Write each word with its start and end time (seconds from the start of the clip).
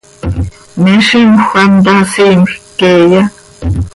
¿Me 0.81 0.93
zímjöc 1.09 1.43
hant 1.57 1.87
haa 1.91 2.03
siimjc 2.13 2.61
queeya? 2.79 3.23